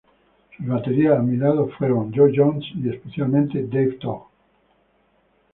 Sus 0.57 0.65
baterías 0.65 1.15
admirados 1.19 1.71
fueron 1.77 2.11
Jo 2.11 2.25
Jones 2.33 2.65
y, 2.73 2.89
especialmente, 2.89 3.67
Dave 3.67 3.99
Tough. 4.01 4.23